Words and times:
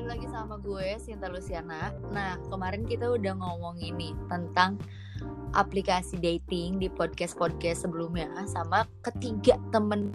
kembali 0.00 0.16
lagi 0.16 0.32
sama 0.32 0.56
gue 0.64 0.96
Sinta 0.96 1.28
Luciana. 1.28 1.92
Nah, 2.08 2.40
kemarin 2.48 2.88
kita 2.88 3.04
udah 3.04 3.36
ngomong 3.36 3.76
ini 3.84 4.16
tentang 4.32 4.80
aplikasi 5.52 6.16
dating 6.16 6.80
di 6.80 6.88
podcast-podcast 6.88 7.84
sebelumnya 7.84 8.32
sama 8.48 8.88
ketiga 9.04 9.60
temen 9.68 10.08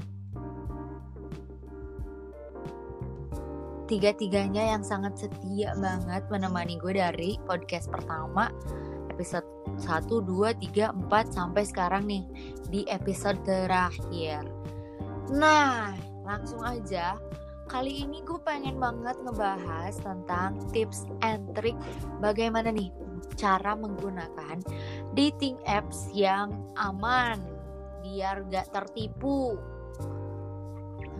tiga-tiganya 3.86 4.73
yang 4.73 4.82
sangat 4.82 5.21
setia 5.21 5.77
banget 5.77 6.26
menemani 6.34 6.81
gue 6.81 6.98
dari 6.98 7.38
podcast 7.45 7.86
pertama 7.94 8.49
episode 9.13 9.45
1, 9.86 10.09
2, 10.09 10.66
3, 10.66 10.98
4 10.98 11.30
sampai 11.30 11.62
sekarang 11.62 12.09
nih 12.09 12.26
di 12.73 12.90
episode 12.90 13.38
terakhir. 13.45 14.49
Nah, 15.30 15.94
langsung 16.26 16.66
aja 16.66 17.22
kali 17.66 18.05
ini 18.05 18.22
gue 18.22 18.38
pengen 18.46 18.78
banget 18.78 19.18
ngebahas 19.26 19.94
tentang 19.98 20.62
tips 20.70 21.10
and 21.26 21.50
trick 21.58 21.74
bagaimana 22.22 22.70
nih 22.70 22.94
cara 23.36 23.74
menggunakan 23.74 24.62
dating 25.18 25.58
apps 25.66 26.08
yang 26.14 26.54
aman 26.78 27.41
biar 28.05 28.46
gak 28.54 28.70
tertipu. 28.70 29.58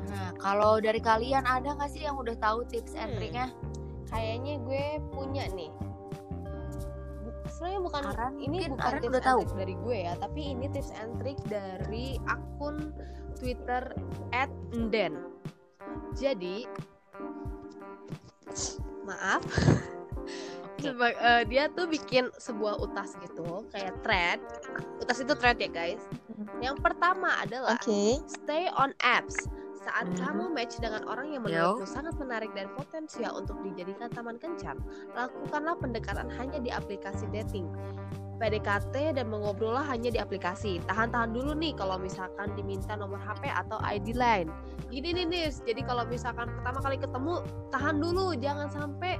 Nah, 0.06 0.38
kalau 0.38 0.78
dari 0.78 1.02
kalian 1.02 1.50
ada 1.50 1.74
gak 1.74 1.90
sih 1.90 2.06
yang 2.06 2.14
udah 2.16 2.38
tahu 2.38 2.62
tips 2.70 2.94
and 2.94 3.10
Hmm. 3.10 3.18
triknya? 3.18 3.48
Kayaknya 4.06 4.54
gue 4.62 4.86
punya 5.10 5.50
nih. 5.50 5.74
Sebenarnya 7.50 7.82
bukan 7.82 8.04
Aran 8.14 8.34
ini 8.38 8.58
bukan 8.70 8.86
Aran 8.86 9.02
tips 9.02 9.10
udah 9.10 9.22
and 9.24 9.28
tahu. 9.34 9.40
trick 9.42 9.56
dari 9.58 9.76
gue 9.82 9.98
ya, 10.06 10.14
tapi 10.22 10.42
ini 10.54 10.66
tips 10.70 10.92
and 10.94 11.12
trick 11.18 11.40
dari 11.50 12.22
akun 12.30 12.94
Twitter 13.34 13.84
@nden. 14.72 15.35
Jadi 16.16 16.66
maaf. 19.06 19.44
Oke. 20.76 20.92
Seba- 20.92 21.16
eh, 21.16 21.44
dia 21.48 21.72
tuh 21.72 21.88
bikin 21.88 22.28
sebuah 22.36 22.80
utas 22.82 23.16
gitu 23.22 23.64
kayak 23.72 23.96
thread. 24.02 24.40
Utas 25.00 25.22
itu 25.22 25.34
thread 25.38 25.60
ya 25.60 25.70
guys. 25.70 26.02
Yang 26.60 26.82
pertama 26.84 27.32
adalah 27.40 27.78
Oke. 27.80 28.20
stay 28.28 28.68
on 28.76 28.92
apps. 29.00 29.36
Saat 29.86 30.10
Mhm. 30.12 30.18
kamu 30.18 30.44
match 30.50 30.82
dengan 30.82 31.06
orang 31.06 31.30
yang 31.30 31.46
menurutmu 31.46 31.86
sangat 31.86 32.18
menarik 32.18 32.50
dan 32.58 32.66
potensial 32.74 33.38
untuk 33.38 33.62
dijadikan 33.62 34.10
teman 34.10 34.42
kencan 34.42 34.82
lakukanlah 35.14 35.78
pendekatan 35.78 36.26
hanya 36.42 36.58
di 36.58 36.74
aplikasi 36.74 37.30
dating 37.30 37.70
PDKT 38.36 39.16
dan 39.16 39.26
mengobrollah 39.32 39.84
hanya 39.88 40.12
di 40.12 40.20
aplikasi. 40.20 40.84
Tahan-tahan 40.86 41.32
dulu 41.32 41.56
nih 41.56 41.74
kalau 41.76 41.96
misalkan 41.96 42.52
diminta 42.54 42.94
nomor 43.00 43.18
HP 43.20 43.48
atau 43.48 43.80
ID 43.82 44.16
line. 44.16 44.52
Gini 44.92 45.16
nih 45.16 45.26
Nis, 45.26 45.64
jadi 45.64 45.82
kalau 45.88 46.04
misalkan 46.06 46.52
pertama 46.52 46.80
kali 46.84 46.98
ketemu 47.00 47.34
tahan 47.72 47.96
dulu, 48.04 48.36
jangan 48.38 48.68
sampai 48.68 49.18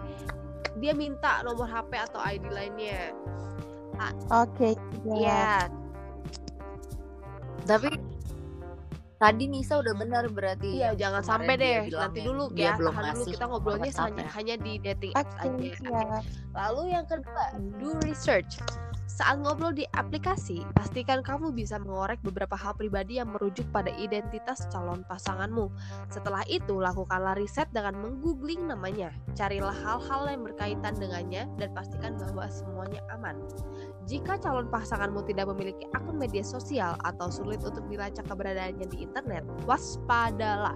dia 0.84 0.92
minta 0.92 1.40
nomor 1.48 1.66
HP 1.68 1.96
atau 1.96 2.20
ID 2.20 2.46
line-nya. 2.52 3.16
Oke. 4.32 4.76
ya. 5.08 5.16
Iya, 5.16 5.50
Tapi 7.66 7.90
tadi 9.18 9.44
Nisa 9.48 9.80
udah 9.80 9.96
benar 9.96 10.28
berarti. 10.30 10.76
iya 10.76 10.92
jangan 10.94 11.24
sampai 11.24 11.56
deh. 11.56 11.88
Nanti 11.90 12.22
dulu 12.22 12.52
ya, 12.54 12.76
belum 12.76 12.92
tahan 12.92 13.04
dulu 13.04 13.16
ngasih 13.16 13.32
kita 13.34 13.46
ngobrolnya 13.48 13.92
hanya, 13.96 14.26
hanya 14.36 14.56
di 14.60 14.74
dating 14.84 15.14
apps 15.16 15.36
aja. 15.40 15.56
ya. 15.82 16.20
Lalu 16.54 16.82
yang 16.94 17.06
kedua, 17.08 17.44
do 17.80 17.96
research. 18.04 18.60
Saat 19.06 19.46
ngobrol 19.46 19.78
di 19.78 19.86
aplikasi, 19.94 20.66
pastikan 20.74 21.22
kamu 21.22 21.54
bisa 21.54 21.78
mengorek 21.78 22.18
beberapa 22.26 22.58
hal 22.58 22.74
pribadi 22.74 23.22
yang 23.22 23.30
merujuk 23.30 23.70
pada 23.70 23.94
identitas 24.02 24.66
calon 24.74 25.06
pasanganmu. 25.06 25.70
Setelah 26.10 26.42
itu, 26.50 26.82
lakukanlah 26.82 27.38
riset 27.38 27.70
dengan 27.70 28.02
menggoogling 28.02 28.66
namanya. 28.66 29.14
Carilah 29.38 29.78
hal-hal 29.78 30.26
yang 30.26 30.42
berkaitan 30.42 30.98
dengannya 30.98 31.46
dan 31.62 31.70
pastikan 31.78 32.18
bahwa 32.18 32.50
semuanya 32.50 33.06
aman. 33.14 33.38
Jika 34.10 34.42
calon 34.42 34.74
pasanganmu 34.74 35.22
tidak 35.30 35.54
memiliki 35.54 35.86
akun 35.94 36.18
media 36.18 36.42
sosial 36.42 36.98
atau 37.06 37.30
sulit 37.30 37.62
untuk 37.62 37.86
dilacak 37.86 38.26
keberadaannya 38.26 38.90
di 38.90 39.06
internet, 39.06 39.46
waspadalah. 39.70 40.74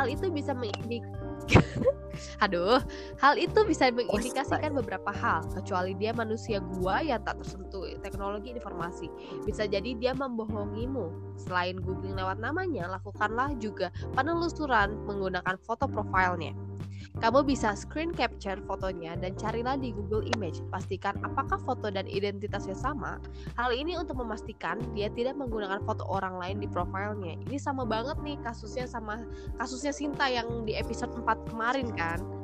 Hal 0.00 0.08
itu 0.08 0.32
bisa 0.32 0.56
Aduh, 2.44 2.80
hal 3.20 3.34
itu 3.40 3.64
bisa 3.64 3.88
mengindikasikan 3.92 4.76
beberapa 4.76 5.08
hal, 5.12 5.44
kecuali 5.52 5.96
dia 5.96 6.12
manusia 6.12 6.60
gua 6.60 7.00
yang 7.00 7.20
tak 7.24 7.40
tersentuh 7.40 7.88
teknologi 8.04 8.52
informasi. 8.52 9.08
Bisa 9.44 9.64
jadi 9.64 9.96
dia 9.96 10.12
membohongimu. 10.12 11.36
Selain 11.40 11.80
googling 11.80 12.16
lewat 12.16 12.40
namanya, 12.40 12.88
lakukanlah 12.92 13.56
juga 13.56 13.88
penelusuran 14.12 15.00
menggunakan 15.08 15.56
foto 15.64 15.88
profilnya. 15.88 16.52
Kamu 17.20 17.44
bisa 17.44 17.76
screen 17.76 18.10
capture 18.14 18.58
fotonya 18.64 19.16
dan 19.18 19.36
carilah 19.36 19.76
di 19.76 19.92
Google 19.92 20.26
Image. 20.36 20.64
Pastikan 20.72 21.16
apakah 21.20 21.60
foto 21.62 21.88
dan 21.92 22.08
identitasnya 22.08 22.74
sama. 22.74 23.20
Hal 23.60 23.70
ini 23.76 23.96
untuk 23.96 24.18
memastikan 24.18 24.80
dia 24.96 25.12
tidak 25.12 25.36
menggunakan 25.36 25.82
foto 25.84 26.06
orang 26.08 26.40
lain 26.40 26.58
di 26.64 26.68
profilnya. 26.70 27.36
Ini 27.46 27.56
sama 27.60 27.84
banget 27.84 28.18
nih 28.24 28.36
kasusnya 28.40 28.88
sama 28.88 29.20
kasusnya 29.60 29.92
Sinta 29.92 30.26
yang 30.30 30.64
di 30.64 30.76
episode 30.78 31.12
4 31.12 31.50
kemarin 31.50 31.92
kan. 31.94 32.39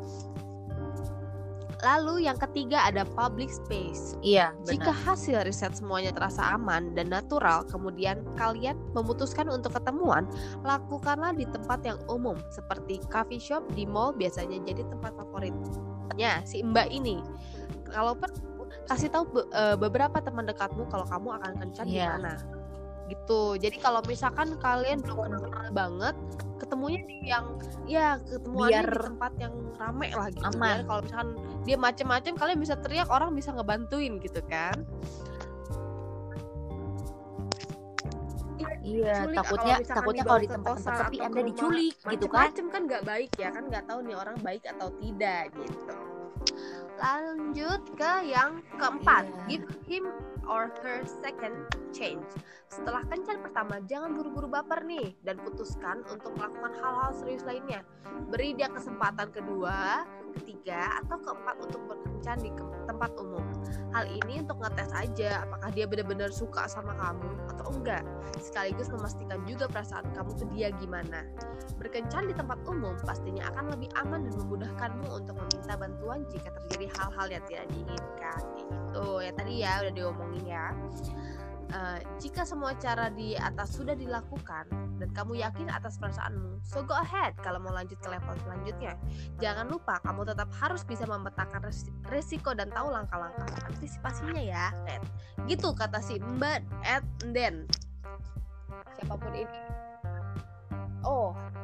Lalu 1.84 2.24
yang 2.24 2.40
ketiga 2.40 2.88
ada 2.88 3.04
public 3.04 3.52
space. 3.52 4.16
Iya, 4.24 4.56
Jika 4.64 4.96
benar. 4.96 5.04
hasil 5.12 5.36
riset 5.44 5.76
semuanya 5.76 6.08
terasa 6.08 6.56
aman 6.56 6.96
dan 6.96 7.12
natural, 7.12 7.68
kemudian 7.68 8.24
kalian 8.40 8.80
memutuskan 8.96 9.52
untuk 9.52 9.76
ketemuan, 9.76 10.24
lakukanlah 10.64 11.36
di 11.36 11.44
tempat 11.44 11.84
yang 11.84 12.00
umum 12.08 12.40
seperti 12.48 12.96
coffee 13.12 13.40
shop 13.40 13.60
di 13.76 13.84
mall 13.84 14.16
biasanya 14.16 14.56
jadi 14.64 14.88
tempat 14.88 15.12
favoritnya 15.20 16.40
si 16.48 16.64
Mbak 16.64 16.88
ini. 16.88 17.20
Kalau 17.92 18.16
perlu 18.16 18.64
kasih 18.88 19.12
tahu 19.12 19.24
be- 19.30 19.48
eh, 19.52 19.76
beberapa 19.76 20.16
teman 20.24 20.48
dekatmu 20.48 20.88
kalau 20.88 21.04
kamu 21.04 21.28
akan 21.42 21.52
kencan 21.60 21.86
di 21.86 22.00
Iya. 22.00 22.16
mana. 22.16 22.34
Gitu. 23.06 23.60
Jadi 23.62 23.76
kalau 23.78 24.02
misalkan 24.08 24.58
kalian 24.58 24.98
belum 25.04 25.38
kenal 25.38 25.70
banget, 25.70 26.16
ketemunya 26.66 27.00
di 27.06 27.16
yang 27.24 27.46
ya 27.86 28.18
ketemuannya 28.18 28.82
Biar 28.82 28.86
di 28.90 29.06
tempat 29.06 29.32
yang 29.38 29.54
rame 29.78 30.08
lah 30.10 30.28
gitu. 30.34 30.42
aman. 30.50 30.76
Kalau 30.82 31.00
misalkan 31.06 31.30
dia 31.62 31.76
macem-macem 31.78 32.32
kalian 32.34 32.58
bisa 32.58 32.74
teriak 32.76 33.06
orang 33.06 33.30
bisa 33.32 33.54
ngebantuin 33.54 34.18
gitu 34.18 34.42
kan 34.50 34.82
Iya, 38.86 39.26
Culik, 39.26 39.34
takutnya 39.34 39.74
kalau 39.82 39.94
takutnya 39.98 40.22
kalau 40.22 40.38
di 40.38 40.46
ke 40.46 40.54
tempat-tempat 40.54 40.78
kosan 40.78 40.94
sepi 41.02 41.18
Anda 41.18 41.40
diculik 41.42 41.94
gitu 42.06 42.26
kan. 42.30 42.38
macem-macem 42.46 42.66
kan 42.70 42.80
nggak 42.86 43.02
baik 43.02 43.30
ya 43.34 43.48
kan 43.50 43.62
nggak 43.66 43.84
tahu 43.84 43.98
nih 44.06 44.14
orang 44.14 44.36
baik 44.46 44.62
atau 44.62 44.88
tidak 45.02 45.42
gitu 45.58 45.96
lanjut 46.96 47.82
ke 47.98 48.12
yang 48.30 48.50
keempat 48.78 49.24
Iya. 49.26 49.42
give 49.50 49.66
him 49.90 50.04
or 50.46 50.72
her 50.82 51.02
second 51.04 51.54
change. 51.90 52.26
Setelah 52.70 53.02
kencan 53.06 53.42
pertama 53.42 53.82
jangan 53.84 54.14
buru-buru 54.14 54.50
baper 54.50 54.82
nih 54.86 55.14
dan 55.22 55.38
putuskan 55.42 56.02
untuk 56.10 56.34
melakukan 56.38 56.72
hal-hal 56.78 57.10
serius 57.14 57.42
lainnya. 57.46 57.82
Beri 58.30 58.54
dia 58.54 58.70
kesempatan 58.70 59.30
kedua 59.34 60.06
ketiga 60.36 61.00
atau 61.02 61.16
keempat 61.16 61.56
untuk 61.64 61.80
berkencan 61.88 62.38
di 62.44 62.50
tempat 62.84 63.10
umum. 63.16 63.44
Hal 63.96 64.04
ini 64.06 64.44
untuk 64.44 64.60
ngetes 64.60 64.92
aja 64.92 65.48
apakah 65.48 65.70
dia 65.72 65.88
benar-benar 65.88 66.28
suka 66.28 66.68
sama 66.68 66.92
kamu 67.00 67.30
atau 67.56 67.66
enggak. 67.72 68.04
Sekaligus 68.38 68.92
memastikan 68.92 69.40
juga 69.48 69.66
perasaan 69.66 70.06
kamu 70.12 70.32
ke 70.36 70.44
dia 70.52 70.68
gimana. 70.76 71.24
Berkencan 71.80 72.28
di 72.28 72.34
tempat 72.36 72.60
umum 72.68 72.94
pastinya 73.02 73.48
akan 73.54 73.72
lebih 73.72 73.90
aman 73.96 74.28
dan 74.28 74.34
memudahkanmu 74.36 75.06
untuk 75.08 75.36
bantuan 75.76 76.24
jika 76.32 76.50
terjadi 76.50 76.86
hal-hal 76.98 77.26
yang 77.30 77.44
tidak 77.48 77.66
diinginkan. 77.72 78.40
Kayak 78.56 78.66
Gitu 78.96 79.06
ya 79.20 79.32
tadi 79.36 79.54
ya 79.60 79.72
udah 79.84 79.92
diomongin 79.92 80.44
ya. 80.48 80.66
Eh, 81.66 81.98
jika 82.22 82.46
semua 82.46 82.78
cara 82.78 83.10
di 83.10 83.34
atas 83.34 83.74
sudah 83.74 83.98
dilakukan 83.98 84.70
dan 85.02 85.08
kamu 85.10 85.42
yakin 85.42 85.66
atas 85.66 85.98
perasaanmu, 85.98 86.62
so 86.62 86.78
go 86.80 86.94
ahead 86.94 87.34
kalau 87.42 87.58
mau 87.58 87.74
lanjut 87.74 87.98
ke 87.98 88.08
level 88.08 88.32
selanjutnya. 88.46 88.94
Jangan 89.42 89.66
lupa 89.66 89.98
kamu 90.06 90.30
tetap 90.30 90.48
harus 90.62 90.86
bisa 90.86 91.04
memetakan 91.04 91.60
res- 91.66 91.90
resiko 92.06 92.54
dan 92.54 92.70
tahu 92.70 92.94
langkah-langkah 92.94 93.50
antisipasinya 93.66 94.40
ya. 94.40 94.70
Net. 94.86 95.02
Gitu 95.50 95.74
kata 95.74 95.98
si 95.98 96.22
Mbak 96.22 96.86
Ed 96.86 97.04
Den 97.34 97.66
siapa 98.96 99.14
pun 99.18 99.32
ini. 99.34 99.85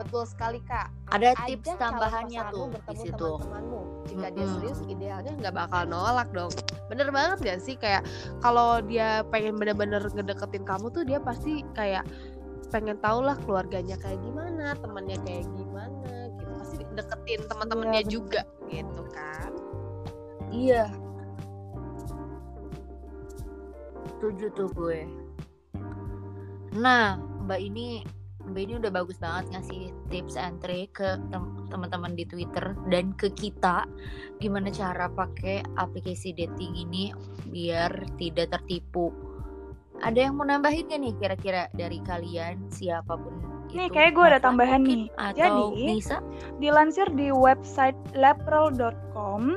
Betul 0.03 0.25
sekali 0.27 0.59
kak. 0.67 0.89
Ada 1.15 1.35
Ajak 1.37 1.47
tips 1.47 1.71
tambahannya 1.79 2.43
tuh 2.51 2.67
di 2.75 2.97
situ. 2.99 3.31
teman-temanmu. 3.39 3.81
Jika 4.11 4.27
dia 4.35 4.47
serius, 4.59 4.79
idealnya 4.91 5.33
nggak 5.39 5.55
bakal 5.55 5.83
nolak 5.87 6.29
dong. 6.35 6.53
Bener 6.91 7.09
banget 7.15 7.39
gak 7.41 7.61
sih 7.63 7.79
kayak 7.79 8.03
kalau 8.43 8.83
dia 8.83 9.23
pengen 9.31 9.55
bener-bener 9.57 10.03
ngedeketin 10.03 10.67
kamu 10.67 10.91
tuh 10.91 11.07
dia 11.07 11.23
pasti 11.23 11.63
kayak 11.79 12.03
pengen 12.75 12.97
tau 13.05 13.21
lah 13.21 13.37
keluarganya 13.47 13.95
kayak 14.01 14.19
gimana, 14.25 14.75
temannya 14.81 15.17
kayak 15.23 15.47
gimana 15.55 16.33
gitu. 16.35 16.51
Pasti 16.59 16.83
deketin 16.97 17.41
teman-temannya 17.47 18.03
bener. 18.03 18.13
juga 18.13 18.43
gitu 18.69 19.03
kan. 19.15 19.51
Iya. 20.53 20.91
Setuju 24.17 24.47
tuh 24.55 24.69
gue. 24.73 25.01
Nah, 26.73 27.21
Mbak 27.45 27.61
ini 27.61 28.01
Mbak 28.43 28.63
ini 28.63 28.73
udah 28.83 28.91
bagus 28.91 29.17
banget 29.23 29.55
ngasih 29.55 29.83
tips 30.11 30.35
and 30.35 30.59
trick 30.59 30.99
ke 30.99 31.17
teman-teman 31.71 32.19
di 32.19 32.27
Twitter 32.27 32.75
dan 32.91 33.15
ke 33.15 33.31
kita 33.33 33.87
gimana 34.43 34.69
cara 34.75 35.07
pakai 35.07 35.63
aplikasi 35.79 36.35
dating 36.35 36.75
ini 36.75 37.15
biar 37.49 37.91
tidak 38.19 38.51
tertipu. 38.51 39.15
Ada 40.03 40.27
yang 40.27 40.35
mau 40.35 40.47
nambahin 40.49 40.91
gak 40.91 41.01
nih 41.01 41.15
kira-kira 41.23 41.63
dari 41.79 42.03
kalian 42.03 42.67
siapa 42.75 43.15
pun 43.15 43.53
Nih 43.73 43.89
kayak 43.89 44.13
gue 44.13 44.25
ada 44.29 44.41
tambahan 44.41 44.85
nih. 44.85 45.09
Atau 45.17 45.73
Jadi 45.73 45.97
Nisa? 45.97 46.21
dilansir 46.61 47.09
di 47.17 47.33
website 47.33 47.97
leprel.com 48.13 49.57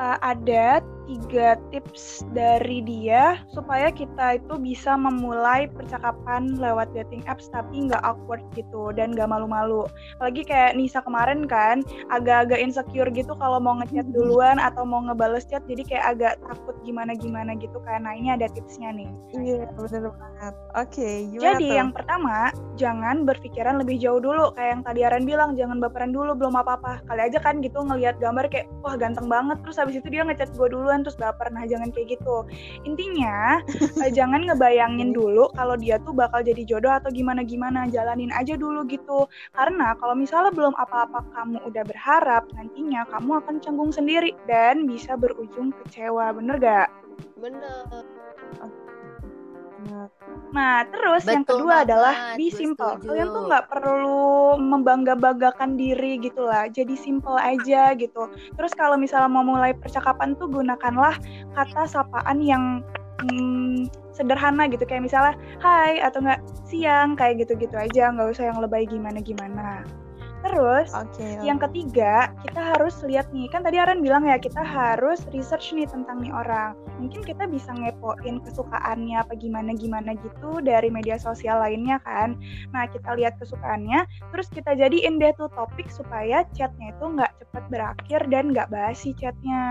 uh, 0.00 0.16
ada 0.24 0.80
tiga 1.08 1.58
tips 1.74 2.22
dari 2.32 2.84
dia 2.84 3.42
supaya 3.50 3.90
kita 3.90 4.38
itu 4.38 4.54
bisa 4.58 4.94
memulai 4.94 5.66
percakapan 5.70 6.54
lewat 6.56 6.90
dating 6.94 7.22
apps 7.26 7.50
tapi 7.50 7.88
nggak 7.90 8.02
awkward 8.02 8.42
gitu 8.54 8.94
dan 8.94 9.12
nggak 9.12 9.28
malu-malu. 9.30 9.86
Lagi 10.22 10.46
kayak 10.46 10.78
Nisa 10.78 11.02
kemarin 11.02 11.46
kan 11.46 11.82
agak-agak 12.12 12.58
insecure 12.62 13.10
gitu 13.10 13.34
kalau 13.38 13.58
mau 13.58 13.78
ngechat 13.82 14.08
duluan 14.14 14.62
atau 14.62 14.86
mau 14.86 15.02
ngebales 15.02 15.46
chat 15.48 15.62
jadi 15.66 15.82
kayak 15.86 16.06
agak 16.18 16.34
takut 16.46 16.76
gimana-gimana 16.86 17.54
gitu 17.58 17.78
kan. 17.82 18.06
Nah 18.06 18.14
ini 18.14 18.34
ada 18.34 18.46
tipsnya 18.50 18.94
nih. 18.94 19.10
Iya, 19.34 19.66
bener 19.74 20.12
banget. 20.12 20.54
Oke, 20.72 21.08
gimana 21.28 21.44
Jadi 21.54 21.66
tuh? 21.68 21.76
yang 21.76 21.90
pertama, 21.92 22.36
jangan 22.80 23.16
berpikiran 23.28 23.74
lebih 23.80 23.96
jauh 24.00 24.18
dulu. 24.18 24.50
Kayak 24.56 24.70
yang 24.72 24.82
tadi 24.82 25.00
Aaron 25.04 25.24
bilang, 25.28 25.50
jangan 25.54 25.78
baperan 25.78 26.10
dulu, 26.10 26.32
belum 26.34 26.54
apa-apa. 26.56 27.04
Kali 27.06 27.20
aja 27.28 27.38
kan 27.38 27.60
gitu 27.60 27.78
ngelihat 27.84 28.16
gambar 28.18 28.48
kayak, 28.48 28.66
wah 28.82 28.96
ganteng 28.96 29.28
banget. 29.28 29.60
Terus 29.62 29.76
habis 29.78 29.94
itu 30.00 30.08
dia 30.08 30.24
ngechat 30.26 30.52
gue 30.56 30.68
duluan, 30.72 31.01
terus 31.02 31.18
baper. 31.18 31.50
Nah 31.50 31.66
jangan 31.66 31.90
kayak 31.90 32.18
gitu. 32.18 32.46
Intinya, 32.86 33.60
eh, 34.02 34.10
jangan 34.10 34.46
ngebayangin 34.48 35.12
dulu 35.12 35.50
kalau 35.54 35.74
dia 35.78 35.98
tuh 36.02 36.14
bakal 36.14 36.40
jadi 36.42 36.62
jodoh 36.64 36.94
atau 36.94 37.10
gimana-gimana. 37.10 37.90
Jalanin 37.90 38.32
aja 38.32 38.54
dulu 38.54 38.86
gitu. 38.86 39.26
Karena 39.52 39.94
kalau 39.98 40.14
misalnya 40.16 40.54
belum 40.54 40.74
apa-apa 40.78 41.26
kamu 41.34 41.58
udah 41.68 41.84
berharap, 41.86 42.46
nantinya 42.54 43.06
kamu 43.10 43.42
akan 43.42 43.54
canggung 43.58 43.92
sendiri 43.92 44.32
dan 44.46 44.86
bisa 44.86 45.18
berujung 45.18 45.74
kecewa. 45.82 46.32
Bener 46.34 46.56
gak? 46.58 46.88
Bener. 47.38 47.86
Nah, 49.88 50.06
Nah, 50.52 50.84
terus 50.84 51.24
yang 51.24 51.48
Betul 51.48 51.64
kedua 51.64 51.80
banget, 51.80 51.86
adalah 51.88 52.14
be 52.36 52.48
simple. 52.52 52.92
setuju. 53.00 53.08
Kalian 53.08 53.28
tuh 53.32 53.42
nggak 53.48 53.66
perlu 53.72 54.26
membangga-banggakan 54.60 55.70
diri 55.80 56.20
gitu 56.20 56.44
lah. 56.44 56.68
Jadi 56.68 56.92
simple 56.92 57.40
aja 57.40 57.96
gitu. 57.96 58.28
Terus 58.52 58.72
kalau 58.76 59.00
misalnya 59.00 59.32
mau 59.32 59.40
mulai 59.40 59.72
percakapan 59.72 60.36
tuh 60.36 60.52
gunakanlah 60.52 61.16
kata 61.56 61.88
sapaan 61.88 62.44
yang 62.44 62.84
hmm, 63.24 63.88
sederhana 64.12 64.68
gitu. 64.68 64.84
Kayak 64.84 65.08
misalnya 65.08 65.34
hai 65.64 66.04
atau 66.04 66.20
nggak 66.20 66.40
siang 66.68 67.16
kayak 67.16 67.48
gitu-gitu 67.48 67.74
aja. 67.74 68.12
Nggak 68.12 68.36
usah 68.36 68.52
yang 68.52 68.60
lebay 68.60 68.84
gimana-gimana. 68.84 69.88
Terus 70.42 70.90
Oke. 70.90 71.38
yang 71.46 71.62
ketiga, 71.62 72.34
kita 72.42 72.74
harus 72.74 72.98
lihat 73.06 73.30
nih, 73.30 73.46
kan 73.46 73.62
tadi 73.62 73.78
Aaron 73.78 74.02
bilang 74.02 74.26
ya, 74.26 74.36
kita 74.42 74.58
harus 74.58 75.22
research 75.30 75.70
nih 75.70 75.86
tentang 75.86 76.18
nih 76.18 76.34
orang. 76.34 76.74
Mungkin 76.98 77.22
kita 77.22 77.46
bisa 77.46 77.70
ngepoin 77.70 78.42
kesukaannya 78.42 79.22
apa 79.22 79.38
gimana-gimana 79.38 80.18
gitu 80.18 80.58
dari 80.58 80.90
media 80.90 81.14
sosial 81.14 81.62
lainnya 81.62 82.02
kan. 82.02 82.34
Nah, 82.74 82.90
kita 82.90 83.14
lihat 83.14 83.38
kesukaannya, 83.38 84.02
terus 84.34 84.50
kita 84.50 84.74
jadiin 84.74 85.22
deh 85.22 85.30
tuh 85.38 85.46
topik 85.54 85.86
supaya 85.86 86.42
chatnya 86.58 86.90
itu 86.90 87.04
nggak 87.06 87.32
cepat 87.38 87.64
berakhir 87.70 88.20
dan 88.26 88.50
nggak 88.50 88.66
basi 88.66 89.14
chatnya. 89.14 89.62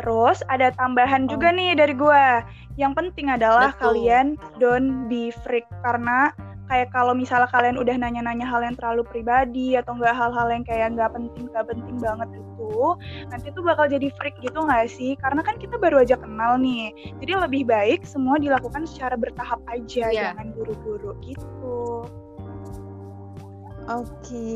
Terus 0.00 0.40
ada 0.48 0.72
tambahan 0.76 1.28
juga 1.28 1.52
nih 1.52 1.76
dari 1.76 1.92
gua. 1.92 2.40
Yang 2.80 2.92
penting 2.96 3.28
adalah 3.28 3.76
Betul. 3.76 3.84
kalian 3.84 4.26
don't 4.56 5.12
be 5.12 5.28
freak 5.44 5.68
karena 5.84 6.32
kayak 6.70 6.94
kalau 6.94 7.10
misalnya 7.12 7.50
kalian 7.50 7.74
udah 7.76 7.98
nanya-nanya 7.98 8.46
hal 8.46 8.62
yang 8.62 8.78
terlalu 8.78 9.02
pribadi 9.02 9.74
atau 9.74 9.98
enggak 9.98 10.14
hal-hal 10.14 10.46
yang 10.46 10.62
kayak 10.62 10.94
nggak 10.94 11.10
penting 11.10 11.50
nggak 11.50 11.66
penting 11.66 11.96
banget 11.98 12.30
itu 12.30 12.74
nanti 13.26 13.46
tuh 13.50 13.62
bakal 13.66 13.90
jadi 13.90 14.06
freak 14.14 14.38
gitu 14.38 14.54
nggak 14.54 14.86
sih 14.86 15.18
karena 15.18 15.42
kan 15.42 15.58
kita 15.58 15.74
baru 15.76 16.00
aja 16.00 16.14
kenal 16.14 16.54
nih 16.56 16.94
jadi 17.18 17.42
lebih 17.42 17.66
baik 17.66 18.06
semua 18.06 18.38
dilakukan 18.38 18.86
secara 18.86 19.18
bertahap 19.18 19.58
aja 19.66 20.06
Iya. 20.08 20.30
jangan 20.30 20.54
buru-buru 20.54 21.18
gitu 21.20 22.06
Oke, 23.90 24.46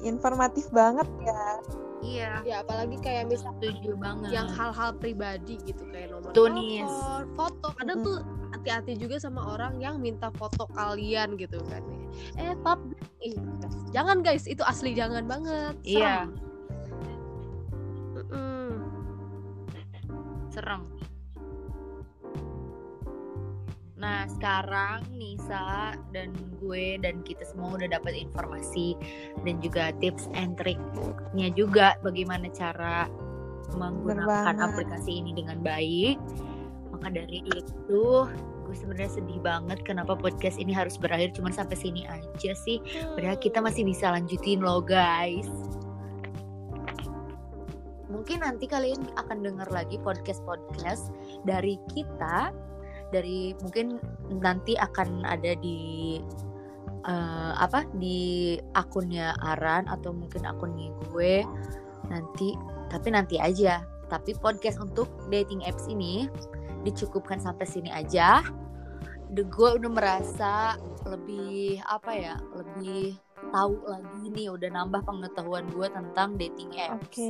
informatif 0.00 0.64
banget 0.72 1.04
ya. 1.20 1.44
Iya, 1.98 2.30
Ya 2.40 2.56
apalagi 2.62 2.96
kayak 2.96 3.28
misal 3.28 3.52
setuju 3.58 3.98
banget. 4.00 4.30
yang 4.32 4.48
hal-hal 4.48 4.96
pribadi 4.96 5.60
gitu 5.60 5.84
kayak 5.90 6.08
nomor 6.08 6.30
Tuh, 6.32 6.46
telepon, 6.46 6.56
Nis. 6.56 6.94
foto. 7.36 7.66
Kadang 7.76 7.98
Mm. 8.00 8.06
tuh 8.06 8.16
hati-hati 8.58 8.98
juga 8.98 9.22
sama 9.22 9.54
orang 9.54 9.78
yang 9.78 10.02
minta 10.02 10.34
foto 10.34 10.66
kalian 10.74 11.38
gitu 11.38 11.62
kan. 11.70 11.80
Eh, 12.34 12.58
pap, 12.66 12.82
ih, 13.22 13.38
jangan 13.94 14.20
guys, 14.20 14.50
itu 14.50 14.60
asli 14.66 14.92
jangan 14.98 15.24
banget. 15.30 15.74
Iya, 15.86 16.26
Serem. 16.26 16.30
Mm-mm. 18.18 18.70
serem. 20.50 20.82
Nah, 23.98 24.30
sekarang 24.30 25.10
Nisa 25.10 25.98
dan 26.14 26.30
gue 26.62 27.02
dan 27.02 27.18
kita 27.26 27.42
semua 27.42 27.74
udah 27.74 27.90
dapat 27.98 28.14
informasi 28.14 28.94
dan 29.42 29.58
juga 29.58 29.90
tips 29.98 30.30
and 30.38 30.54
triknya 30.54 31.50
juga 31.58 31.98
bagaimana 32.06 32.46
cara 32.54 33.10
menggunakan 33.74 34.54
aplikasi 34.54 35.18
ini 35.18 35.34
dengan 35.34 35.58
baik. 35.66 36.14
Maka 36.98 37.14
dari 37.14 37.46
itu, 37.46 38.04
gue 38.66 38.74
sebenarnya 38.74 39.22
sedih 39.22 39.40
banget 39.40 39.80
kenapa 39.86 40.18
podcast 40.18 40.58
ini 40.58 40.74
harus 40.74 40.98
berakhir 40.98 41.32
cuma 41.34 41.54
sampai 41.54 41.78
sini 41.78 42.02
aja 42.10 42.52
sih. 42.52 42.82
Padahal 43.14 43.38
kita 43.38 43.62
masih 43.62 43.86
bisa 43.86 44.10
lanjutin 44.10 44.58
loh, 44.58 44.82
guys. 44.82 45.46
Mungkin 48.10 48.42
nanti 48.42 48.66
kalian 48.66 49.14
akan 49.14 49.46
dengar 49.46 49.68
lagi 49.70 49.96
podcast-podcast 50.02 51.14
dari 51.46 51.78
kita 51.94 52.50
dari 53.08 53.56
mungkin 53.64 53.96
nanti 54.28 54.76
akan 54.76 55.24
ada 55.24 55.56
di 55.58 56.18
eh, 57.08 57.52
apa 57.56 57.88
di 57.96 58.56
akunnya 58.76 59.32
Aran 59.40 59.88
atau 59.88 60.12
mungkin 60.12 60.44
akunnya 60.44 60.92
gue 61.08 61.44
nanti 62.08 62.56
tapi 62.88 63.08
nanti 63.12 63.36
aja 63.40 63.84
tapi 64.08 64.32
podcast 64.40 64.80
untuk 64.80 65.08
dating 65.28 65.60
apps 65.64 65.88
ini 65.88 66.28
dicukupkan 66.86 67.38
sampai 67.42 67.66
sini 67.66 67.90
aja 67.90 68.42
The 69.28 69.44
gue 69.44 69.70
udah 69.76 69.92
merasa 69.92 70.80
lebih 71.04 71.84
apa 71.84 72.12
ya 72.16 72.34
lebih 72.56 73.20
tahu 73.52 73.76
lagi 73.84 74.24
nih 74.32 74.48
udah 74.48 74.70
nambah 74.72 75.04
pengetahuan 75.04 75.68
gue 75.68 75.88
tentang 75.92 76.40
dating 76.40 76.72
apps 76.80 76.96
Oke. 77.12 77.28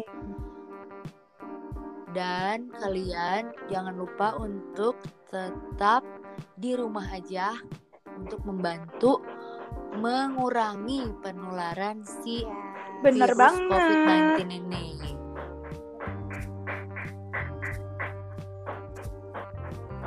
dan 2.15 2.71
kalian 2.79 3.51
jangan 3.67 3.99
lupa 3.99 4.39
untuk 4.39 4.95
tetap 5.27 6.07
di 6.55 6.75
rumah 6.79 7.07
aja 7.11 7.55
untuk 8.19 8.43
membantu 8.47 9.23
mengurangi 9.99 11.11
penularan 11.23 12.03
si 12.03 12.43
bener 13.03 13.35
virus 13.35 13.39
banget 13.39 13.71
COVID-19 13.71 14.51
ini. 14.51 14.78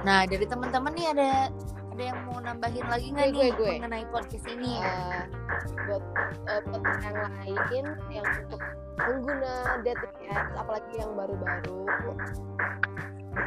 Nah, 0.02 0.26
dari 0.26 0.46
teman-teman 0.50 0.92
nih 0.98 1.08
ada 1.14 1.30
ada 1.92 2.04
yang 2.04 2.20
mau 2.26 2.40
nambahin 2.42 2.86
lagi 2.88 3.08
nggak 3.14 3.28
nih 3.30 3.36
gue, 3.36 3.48
gue. 3.60 3.72
mengenai 3.78 4.06
podcast 4.10 4.48
ini? 4.50 4.82
Eh, 4.82 5.24
buat 5.86 6.04
eh, 6.50 6.62
podcast 6.72 7.02
yang 7.06 7.18
lain 7.20 7.86
yang 8.10 8.26
untuk 8.48 8.62
pengguna 8.98 9.54
dating 9.86 10.16
apps 10.32 10.54
apalagi 10.58 10.94
yang 10.98 11.12
baru-baru 11.14 11.80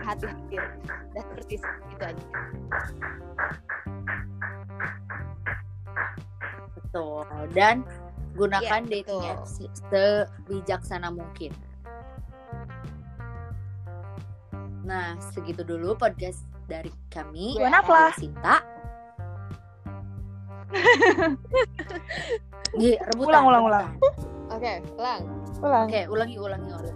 hati-hati 0.05 0.57
dan 1.15 1.23
seperti 1.31 1.55
itu 1.61 2.05
aja 2.05 2.25
Betul. 6.95 7.27
Dan 7.51 7.83
gunakan 8.39 8.81
Iya, 8.87 9.03
dating 9.03 9.23
apps 9.27 9.59
sebijaksana 9.91 11.11
mungkin. 11.11 11.51
Nah, 14.85 15.17
segitu 15.33 15.65
dulu 15.65 15.97
podcast 15.97 16.45
dari 16.69 16.93
kami. 17.09 17.57
Gue 17.57 17.69
Nafla. 17.69 18.13
Sinta. 18.15 18.57
Iya, 22.75 22.99
rebutan. 23.07 23.31
Ulang, 23.31 23.45
ulang, 23.47 23.65
ulang. 23.71 23.87
oke 24.51 24.73
ulang 24.99 25.23
Ulang. 25.63 25.87
Oke, 25.87 26.01
ulangi, 26.11 26.37
ulangi, 26.43 26.69
ulangi. 26.75 26.93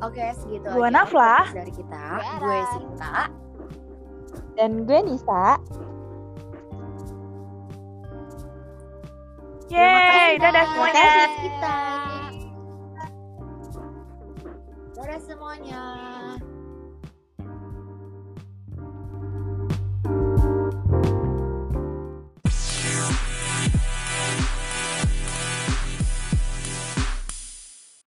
Oke, 0.00 0.24
segitu 0.40 0.64
Gue 0.72 0.88
aja 0.88 0.96
Nafla. 1.04 1.34
dari 1.52 1.68
kita. 1.68 2.04
Gue. 2.40 2.58
Sinta. 2.72 3.28
Dan 4.56 4.88
gue 4.88 4.98
Nisa. 5.04 5.60
Yeay, 9.68 10.40
dadah 10.40 10.64
semuanya. 10.72 10.96
Terima 10.96 11.20
kasih 11.20 11.40
kita. 11.44 11.76
Semuanya. 15.18 15.82